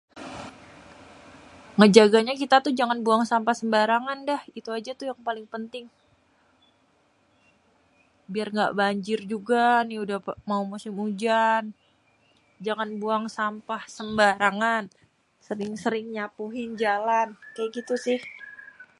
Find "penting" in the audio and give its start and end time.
5.55-5.85